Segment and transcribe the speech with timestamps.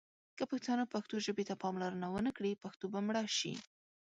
[0.37, 3.53] که پښتانه پښتو ژبې ته پاملرنه ونه کړي، پښتو به مړه شي.